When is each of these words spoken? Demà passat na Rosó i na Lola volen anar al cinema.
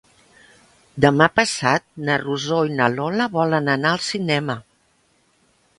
Demà 1.05 1.27
passat 1.41 1.85
na 2.09 2.17
Rosó 2.23 2.63
i 2.71 2.75
na 2.81 2.89
Lola 2.97 3.29
volen 3.39 3.71
anar 3.79 3.95
al 3.97 4.05
cinema. 4.11 4.59